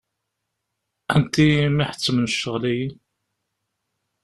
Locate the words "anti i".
1.13-1.67